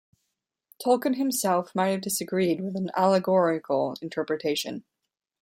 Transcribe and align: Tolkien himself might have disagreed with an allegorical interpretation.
Tolkien 0.83 1.17
himself 1.17 1.75
might 1.75 1.89
have 1.89 2.01
disagreed 2.01 2.59
with 2.59 2.75
an 2.75 2.89
allegorical 2.97 3.95
interpretation. 4.01 4.83